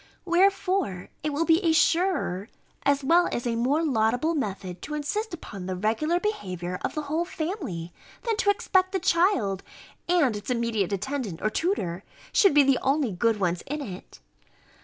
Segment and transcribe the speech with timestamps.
[0.25, 2.49] Wherefore it will be a surer,
[2.81, 7.03] as well as a more laudable method, to insist upon the regular behaviour of the
[7.03, 7.93] whole family,
[8.23, 9.61] than to expect the child,
[10.09, 12.03] and its immediate attendant or tutor,
[12.33, 14.19] should be the only good ones in it.